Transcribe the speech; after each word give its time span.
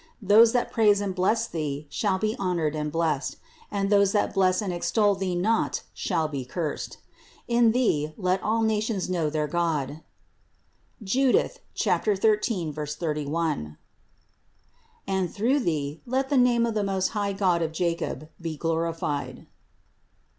Those 0.19 0.51
that 0.53 0.71
praise 0.71 0.99
and 0.99 1.13
bless 1.13 1.45
Thee 1.45 1.85
shall 1.87 2.17
be 2.17 2.35
honored 2.39 2.75
and 2.75 2.91
blessed; 2.91 3.35
and 3.69 3.91
those 3.91 4.13
that 4.13 4.33
bless 4.33 4.59
and 4.59 4.73
extol 4.73 5.13
Thee 5.13 5.35
not 5.35 5.83
shall 5.93 6.27
be 6.27 6.43
cursed. 6.43 6.97
In 7.47 7.71
Thee 7.71 8.11
let 8.17 8.41
all 8.41 8.63
nations 8.63 9.11
know 9.11 9.29
246 9.29 9.99
CITY 9.99 9.99
OF 9.99 11.05
GOD 11.05 11.35
their 11.35 11.45
God 11.45 11.53
(Judith 11.53 12.19
13, 12.19 12.73
31), 12.73 13.77
and 15.05 15.31
through 15.31 15.59
Thee 15.59 16.01
let 16.07 16.29
the 16.29 16.35
name 16.37 16.65
of 16.65 16.73
the 16.73 16.83
most 16.83 17.09
high 17.09 17.33
God 17.33 17.61
of 17.61 17.71
Jacob 17.71 18.27
be 18.41 18.57
glorified." 18.57 19.45